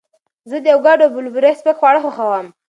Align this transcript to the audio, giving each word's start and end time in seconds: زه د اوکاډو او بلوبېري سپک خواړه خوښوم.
زه 0.49 0.57
د 0.61 0.67
اوکاډو 0.75 1.05
او 1.05 1.13
بلوبېري 1.15 1.51
سپک 1.59 1.75
خواړه 1.79 1.99
خوښوم. 2.03 2.47